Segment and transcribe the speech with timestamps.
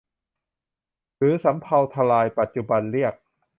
[1.17, 3.13] หรือสำเภาทะลายปัจจุบันเรียก